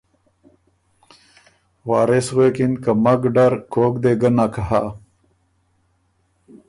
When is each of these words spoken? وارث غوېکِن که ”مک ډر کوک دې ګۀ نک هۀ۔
وارث 1.87 2.27
غوېکِن 2.35 2.73
که 2.83 2.91
”مک 3.03 3.21
ډر 3.35 3.53
کوک 3.71 3.93
دې 4.03 4.11
ګۀ 4.21 4.29
نک 4.37 4.55
هۀ۔ 4.67 4.81